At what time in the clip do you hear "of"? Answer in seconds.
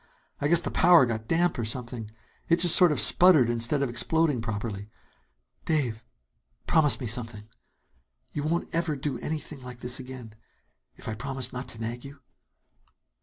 2.91-2.99, 3.83-3.89